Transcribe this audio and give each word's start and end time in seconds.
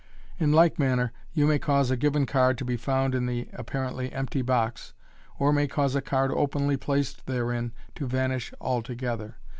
In 0.39 0.51
like 0.51 0.79
manner, 0.79 1.11
you 1.31 1.45
may 1.45 1.59
cause 1.59 1.91
a 1.91 1.95
given 1.95 2.25
card 2.25 2.57
to 2.57 2.65
be 2.65 2.75
found 2.75 3.13
in 3.13 3.27
the 3.27 3.49
appa 3.53 3.77
rently 3.77 4.11
empty 4.11 4.41
box, 4.41 4.95
or 5.37 5.53
may 5.53 5.67
cause 5.67 5.93
a 5.93 6.01
card 6.01 6.31
openly 6.31 6.75
placed 6.75 7.27
therein 7.27 7.71
to 7.93 8.07
vanish 8.07 8.51
altogether. 8.59 9.35